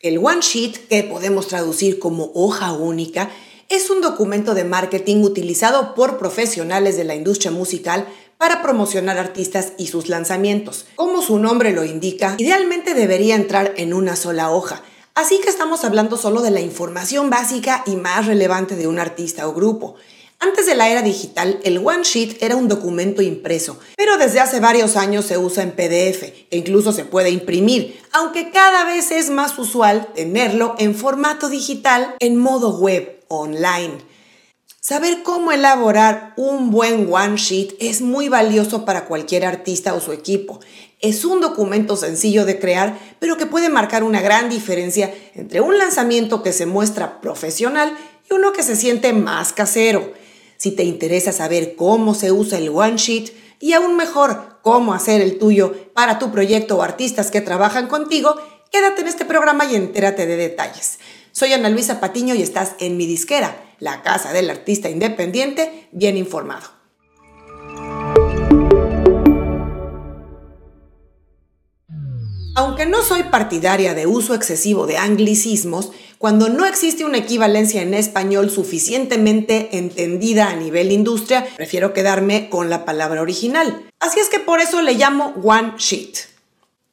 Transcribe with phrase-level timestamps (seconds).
[0.00, 3.30] El one sheet, que podemos traducir como hoja única,
[3.70, 8.06] es un documento de marketing utilizado por profesionales de la industria musical
[8.36, 10.84] para promocionar artistas y sus lanzamientos.
[10.96, 14.82] Como su nombre lo indica, idealmente debería entrar en una sola hoja,
[15.14, 19.48] así que estamos hablando solo de la información básica y más relevante de un artista
[19.48, 19.96] o grupo.
[20.38, 24.60] Antes de la era digital, el One Sheet era un documento impreso, pero desde hace
[24.60, 29.30] varios años se usa en PDF e incluso se puede imprimir, aunque cada vez es
[29.30, 33.98] más usual tenerlo en formato digital en modo web, online.
[34.80, 40.12] Saber cómo elaborar un buen one sheet es muy valioso para cualquier artista o su
[40.12, 40.60] equipo.
[41.00, 45.76] Es un documento sencillo de crear, pero que puede marcar una gran diferencia entre un
[45.76, 47.96] lanzamiento que se muestra profesional
[48.30, 50.12] y uno que se siente más casero.
[50.56, 55.20] Si te interesa saber cómo se usa el one sheet y aún mejor cómo hacer
[55.20, 58.36] el tuyo para tu proyecto o artistas que trabajan contigo,
[58.70, 60.98] quédate en este programa y entérate de detalles.
[61.32, 66.16] Soy Ana Luisa Patiño y estás en mi disquera, la casa del artista independiente bien
[66.16, 66.76] informado.
[72.58, 75.92] Aunque no soy partidaria de uso excesivo de anglicismos,
[76.26, 82.68] cuando no existe una equivalencia en español suficientemente entendida a nivel industria, prefiero quedarme con
[82.68, 83.88] la palabra original.
[84.00, 86.16] Así es que por eso le llamo One Sheet.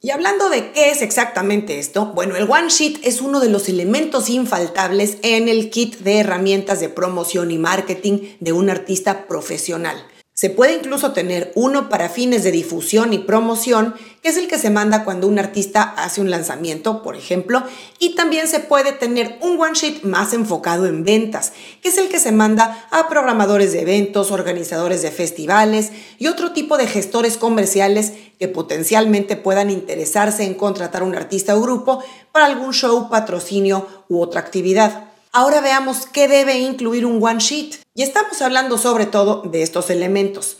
[0.00, 3.68] Y hablando de qué es exactamente esto, bueno, el One Sheet es uno de los
[3.68, 9.96] elementos infaltables en el kit de herramientas de promoción y marketing de un artista profesional.
[10.36, 14.58] Se puede incluso tener uno para fines de difusión y promoción, que es el que
[14.58, 17.62] se manda cuando un artista hace un lanzamiento, por ejemplo,
[18.00, 22.08] y también se puede tener un one sheet más enfocado en ventas, que es el
[22.08, 27.36] que se manda a programadores de eventos, organizadores de festivales y otro tipo de gestores
[27.36, 33.86] comerciales que potencialmente puedan interesarse en contratar un artista o grupo para algún show, patrocinio
[34.08, 35.13] u otra actividad.
[35.36, 37.80] Ahora veamos qué debe incluir un one sheet.
[37.92, 40.58] Y estamos hablando sobre todo de estos elementos.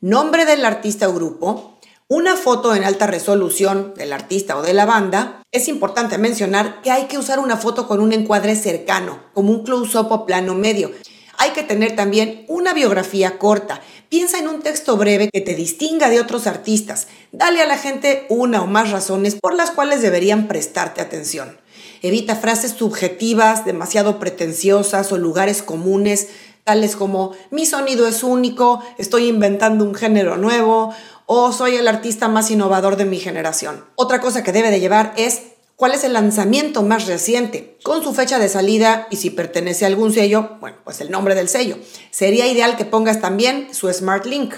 [0.00, 4.86] Nombre del artista o grupo, una foto en alta resolución del artista o de la
[4.86, 5.42] banda.
[5.52, 9.62] Es importante mencionar que hay que usar una foto con un encuadre cercano, como un
[9.62, 10.90] close-up o plano medio.
[11.36, 13.82] Hay que tener también una biografía corta.
[14.08, 17.08] Piensa en un texto breve que te distinga de otros artistas.
[17.32, 21.58] Dale a la gente una o más razones por las cuales deberían prestarte atención.
[22.04, 26.28] Evita frases subjetivas, demasiado pretenciosas o lugares comunes,
[26.62, 30.92] tales como mi sonido es único, estoy inventando un género nuevo
[31.24, 33.86] o soy el artista más innovador de mi generación.
[33.94, 35.44] Otra cosa que debe de llevar es
[35.76, 39.88] cuál es el lanzamiento más reciente, con su fecha de salida y si pertenece a
[39.88, 41.78] algún sello, bueno, pues el nombre del sello.
[42.10, 44.52] Sería ideal que pongas también su Smart Link.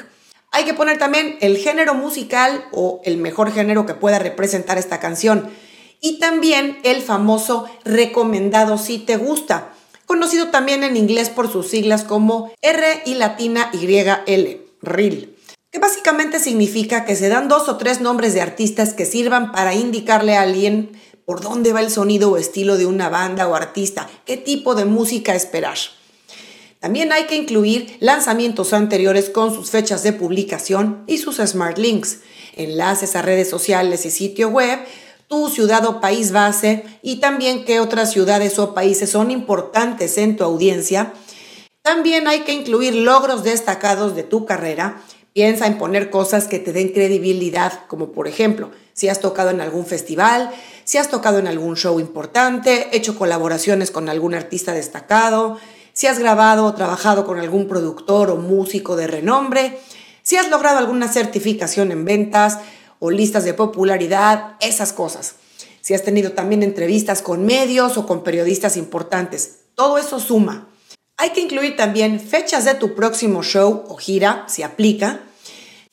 [0.51, 4.99] Hay que poner también el género musical o el mejor género que pueda representar esta
[4.99, 5.49] canción
[6.01, 9.73] y también el famoso recomendado si te gusta,
[10.07, 15.37] conocido también en inglés por sus siglas como R y latina YL, RIL,
[15.71, 19.75] que básicamente significa que se dan dos o tres nombres de artistas que sirvan para
[19.75, 20.93] indicarle a alguien
[21.25, 24.85] por dónde va el sonido o estilo de una banda o artista, qué tipo de
[24.85, 25.77] música esperar.
[26.79, 32.21] También hay que incluir lanzamientos anteriores con sus fechas de publicación y sus smart links,
[32.55, 34.79] enlaces a redes sociales y sitio web,
[35.29, 40.37] tu ciudad o país base y también qué otras ciudades o países son importantes en
[40.37, 41.13] tu audiencia.
[41.83, 45.03] También hay que incluir logros destacados de tu carrera.
[45.33, 49.61] Piensa en poner cosas que te den credibilidad, como por ejemplo, si has tocado en
[49.61, 50.51] algún festival,
[50.85, 55.59] si has tocado en algún show importante, hecho colaboraciones con algún artista destacado,
[55.93, 59.79] si has grabado o trabajado con algún productor o músico de renombre,
[60.23, 62.59] si has logrado alguna certificación en ventas,
[62.99, 65.37] o listas de popularidad, esas cosas.
[65.81, 70.69] Si has tenido también entrevistas con medios o con periodistas importantes, todo eso suma.
[71.17, 75.21] Hay que incluir también fechas de tu próximo show o gira, si aplica,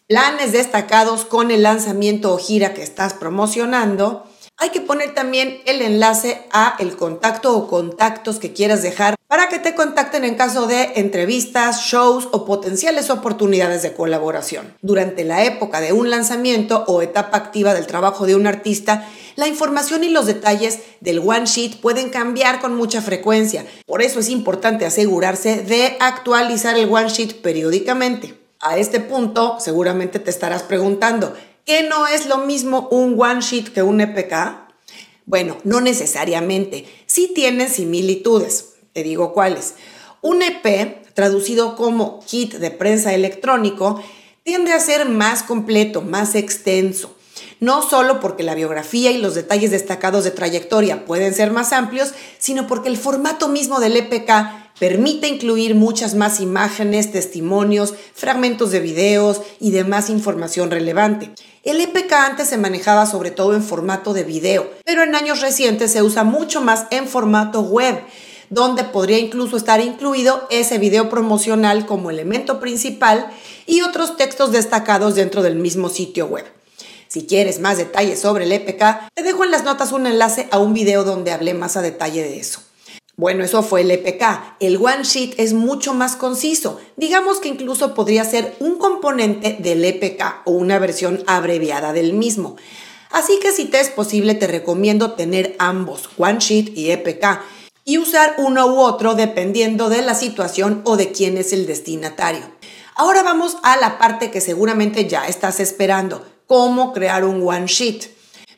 [0.07, 4.25] planes destacados con el lanzamiento o gira que estás promocionando,
[4.57, 9.49] hay que poner también el enlace a el contacto o contactos que quieras dejar para
[9.49, 14.75] que te contacten en caso de entrevistas, shows o potenciales oportunidades de colaboración.
[14.83, 19.47] Durante la época de un lanzamiento o etapa activa del trabajo de un artista, la
[19.47, 23.65] información y los detalles del one sheet pueden cambiar con mucha frecuencia.
[23.87, 28.39] Por eso es importante asegurarse de actualizar el one sheet periódicamente.
[28.59, 31.33] A este punto, seguramente te estarás preguntando,
[31.65, 34.69] ¿Qué no es lo mismo un one sheet que un EPK?
[35.25, 36.85] Bueno, no necesariamente.
[37.07, 38.72] Sí tienen similitudes.
[38.93, 39.73] Te digo cuáles.
[40.21, 44.01] Un EP, traducido como kit de prensa electrónico,
[44.43, 47.15] tiende a ser más completo, más extenso.
[47.59, 52.13] No solo porque la biografía y los detalles destacados de trayectoria pueden ser más amplios,
[52.37, 54.31] sino porque el formato mismo del EPK
[54.79, 61.31] permite incluir muchas más imágenes, testimonios, fragmentos de videos y demás información relevante.
[61.63, 65.91] El EPK antes se manejaba sobre todo en formato de video, pero en años recientes
[65.91, 68.03] se usa mucho más en formato web
[68.49, 73.27] donde podría incluso estar incluido ese video promocional como elemento principal
[73.65, 76.45] y otros textos destacados dentro del mismo sitio web.
[77.07, 80.57] Si quieres más detalles sobre el EPK, te dejo en las notas un enlace a
[80.57, 82.61] un video donde hablé más a detalle de eso.
[83.15, 84.55] Bueno, eso fue el EPK.
[84.59, 86.81] El One Sheet es mucho más conciso.
[86.97, 92.55] Digamos que incluso podría ser un componente del EPK o una versión abreviada del mismo.
[93.11, 97.41] Así que si te es posible, te recomiendo tener ambos, One Sheet y EPK,
[97.85, 102.41] y usar uno u otro dependiendo de la situación o de quién es el destinatario.
[102.95, 108.13] Ahora vamos a la parte que seguramente ya estás esperando, cómo crear un One Sheet.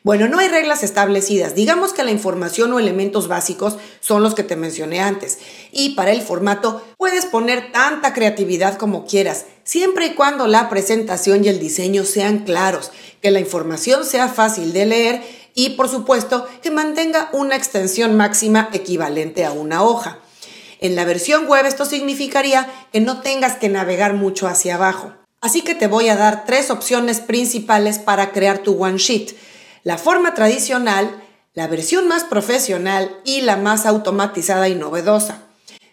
[0.06, 1.56] Bueno, no hay reglas establecidas.
[1.56, 5.40] Digamos que la información o elementos básicos son los que te mencioné antes.
[5.72, 11.44] Y para el formato puedes poner tanta creatividad como quieras, siempre y cuando la presentación
[11.44, 15.22] y el diseño sean claros, que la información sea fácil de leer
[15.56, 20.20] y por supuesto que mantenga una extensión máxima equivalente a una hoja.
[20.78, 25.12] En la versión web esto significaría que no tengas que navegar mucho hacia abajo.
[25.40, 29.34] Así que te voy a dar tres opciones principales para crear tu one sheet
[29.86, 31.22] la forma tradicional,
[31.54, 35.42] la versión más profesional y la más automatizada y novedosa.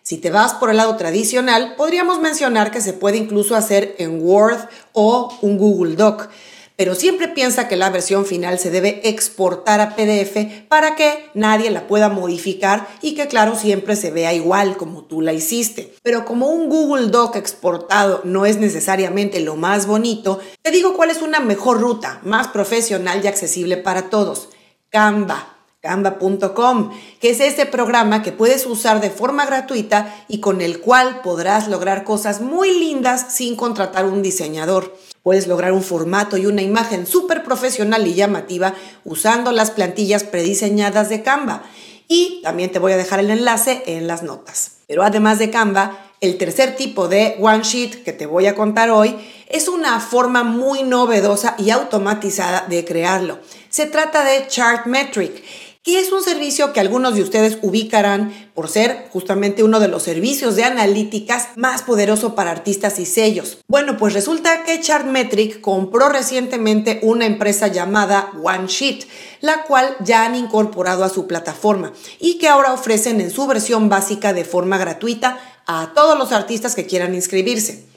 [0.01, 4.19] Si te vas por el lado tradicional, podríamos mencionar que se puede incluso hacer en
[4.25, 6.27] Word o un Google Doc,
[6.75, 11.69] pero siempre piensa que la versión final se debe exportar a PDF para que nadie
[11.69, 15.93] la pueda modificar y que claro siempre se vea igual como tú la hiciste.
[16.01, 21.11] Pero como un Google Doc exportado no es necesariamente lo más bonito, te digo cuál
[21.11, 24.49] es una mejor ruta, más profesional y accesible para todos.
[24.89, 25.49] Canva.
[25.81, 31.19] Canva.com, que es ese programa que puedes usar de forma gratuita y con el cual
[31.21, 34.95] podrás lograr cosas muy lindas sin contratar un diseñador.
[35.23, 38.73] Puedes lograr un formato y una imagen súper profesional y llamativa
[39.05, 41.63] usando las plantillas prediseñadas de Canva.
[42.09, 44.79] Y también te voy a dejar el enlace en las notas.
[44.85, 48.89] Pero además de Canva, el tercer tipo de One Sheet que te voy a contar
[48.89, 49.15] hoy
[49.47, 53.39] es una forma muy novedosa y automatizada de crearlo.
[53.69, 55.41] Se trata de Chartmetric
[55.83, 60.01] que es un servicio que algunos de ustedes ubicarán por ser justamente uno de los
[60.01, 63.57] servicios de analíticas más poderoso para artistas y sellos.
[63.67, 69.05] Bueno, pues resulta que Chartmetric compró recientemente una empresa llamada OneSheet,
[69.41, 73.89] la cual ya han incorporado a su plataforma y que ahora ofrecen en su versión
[73.89, 77.92] básica de forma gratuita a todos los artistas que quieran inscribirse.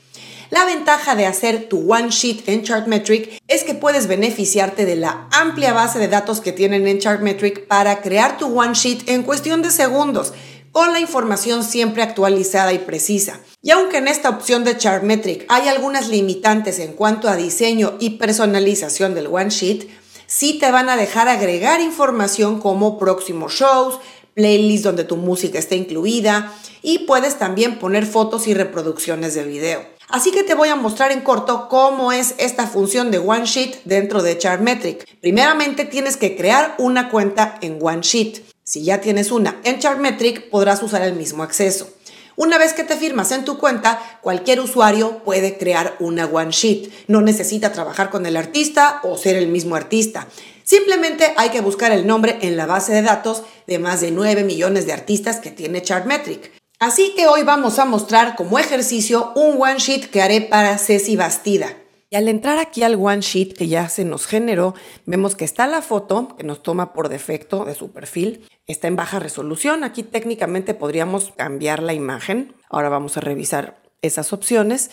[0.50, 5.26] La ventaja de hacer tu One Sheet en Chartmetric es que puedes beneficiarte de la
[5.32, 9.60] amplia base de datos que tienen en Chartmetric para crear tu One Sheet en cuestión
[9.62, 10.34] de segundos,
[10.70, 13.40] con la información siempre actualizada y precisa.
[13.60, 18.10] Y aunque en esta opción de Chartmetric hay algunas limitantes en cuanto a diseño y
[18.10, 19.88] personalización del One Sheet,
[20.28, 23.98] sí te van a dejar agregar información como próximos shows,
[24.34, 26.52] playlists donde tu música esté incluida
[26.82, 29.95] y puedes también poner fotos y reproducciones de video.
[30.08, 34.22] Así que te voy a mostrar en corto cómo es esta función de OneSheet dentro
[34.22, 35.04] de Chartmetric.
[35.20, 38.42] Primeramente tienes que crear una cuenta en OneSheet.
[38.62, 41.88] Si ya tienes una en Chartmetric podrás usar el mismo acceso.
[42.36, 47.08] Una vez que te firmas en tu cuenta, cualquier usuario puede crear una OneSheet.
[47.08, 50.28] No necesita trabajar con el artista o ser el mismo artista.
[50.62, 54.44] Simplemente hay que buscar el nombre en la base de datos de más de 9
[54.44, 56.52] millones de artistas que tiene Chartmetric.
[56.78, 61.16] Así que hoy vamos a mostrar como ejercicio un one sheet que haré para Ceci
[61.16, 61.68] Bastida.
[62.10, 64.74] Y al entrar aquí al one sheet que ya se nos generó,
[65.06, 68.46] vemos que está la foto que nos toma por defecto de su perfil.
[68.66, 69.84] Está en baja resolución.
[69.84, 72.54] Aquí técnicamente podríamos cambiar la imagen.
[72.68, 74.90] Ahora vamos a revisar esas opciones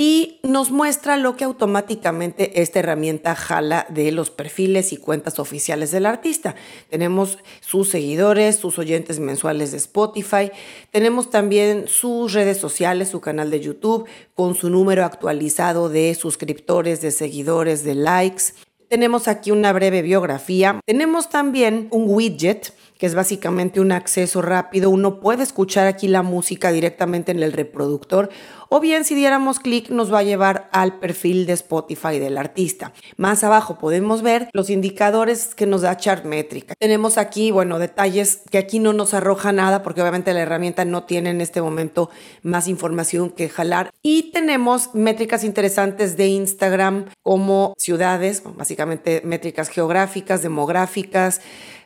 [0.00, 5.90] y nos muestra lo que automáticamente esta herramienta jala de los perfiles y cuentas oficiales
[5.90, 6.54] del artista.
[6.88, 10.52] Tenemos sus seguidores, sus oyentes mensuales de Spotify,
[10.92, 17.00] tenemos también sus redes sociales, su canal de YouTube con su número actualizado de suscriptores,
[17.00, 18.54] de seguidores, de likes.
[18.88, 20.78] Tenemos aquí una breve biografía.
[20.86, 24.90] Tenemos también un widget que es básicamente un acceso rápido.
[24.90, 28.28] Uno puede escuchar aquí la música directamente en el reproductor
[28.70, 32.92] o bien si diéramos clic nos va a llevar al perfil de Spotify del artista.
[33.16, 36.74] Más abajo podemos ver los indicadores que nos da Chartmetric.
[36.78, 41.04] Tenemos aquí, bueno, detalles que aquí no nos arroja nada porque obviamente la herramienta no
[41.04, 42.10] tiene en este momento
[42.42, 43.90] más información que jalar.
[44.02, 51.40] Y tenemos métricas interesantes de Instagram como ciudades, básicamente métricas geográficas, demográficas,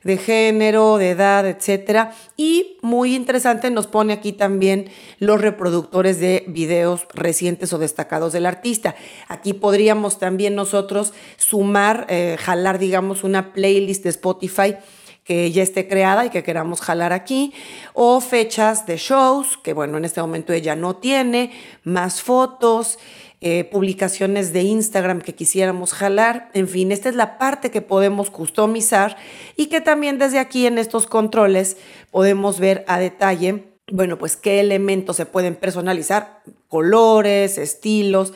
[0.04, 2.12] de género, de edad, etcétera.
[2.36, 8.46] Y muy interesante nos pone aquí también los reproductores de videos recientes o destacados del
[8.46, 8.94] artista.
[9.28, 14.76] Aquí podríamos también nosotros sumar, eh, jalar, digamos, una playlist de Spotify
[15.24, 17.52] que ya esté creada y que queramos jalar aquí,
[17.94, 21.52] o fechas de shows, que bueno, en este momento ella no tiene,
[21.84, 22.98] más fotos,
[23.44, 26.48] eh, publicaciones de Instagram que quisiéramos jalar.
[26.54, 29.16] En fin, esta es la parte que podemos customizar
[29.56, 31.76] y que también desde aquí en estos controles
[32.12, 38.32] podemos ver a detalle, bueno, pues qué elementos se pueden personalizar, colores, estilos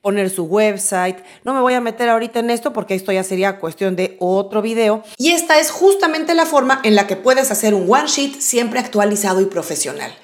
[0.00, 1.18] poner su website.
[1.42, 4.62] No me voy a meter ahorita en esto porque esto ya sería cuestión de otro
[4.62, 5.02] video.
[5.18, 8.78] Y esta es justamente la forma en la que puedes hacer un one sheet siempre
[8.78, 10.16] actualizado y profesional.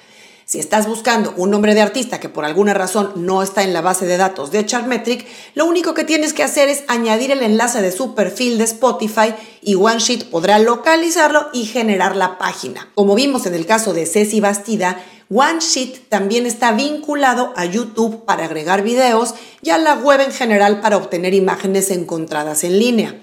[0.45, 3.79] Si estás buscando un nombre de artista que por alguna razón no está en la
[3.79, 7.81] base de datos de Chartmetric, lo único que tienes que hacer es añadir el enlace
[7.81, 12.89] de su perfil de Spotify y OneSheet podrá localizarlo y generar la página.
[12.93, 18.43] Como vimos en el caso de Ceci Bastida, OneSheet también está vinculado a YouTube para
[18.43, 23.17] agregar videos y a la web en general para obtener imágenes encontradas en línea.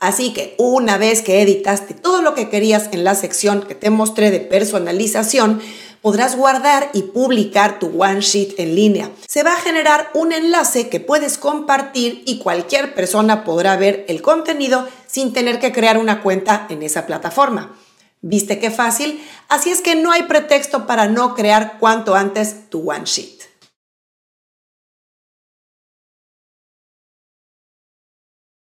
[0.00, 3.88] Así que una vez que editaste todo lo que querías en la sección que te
[3.88, 5.62] mostré de personalización,
[6.04, 9.10] podrás guardar y publicar tu OneSheet en línea.
[9.26, 14.20] Se va a generar un enlace que puedes compartir y cualquier persona podrá ver el
[14.20, 17.74] contenido sin tener que crear una cuenta en esa plataforma.
[18.20, 19.18] ¿Viste qué fácil?
[19.48, 23.33] Así es que no hay pretexto para no crear cuanto antes tu OneSheet.